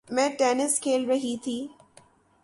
[0.09, 1.57] میں ٹینس کھیل رہی تھی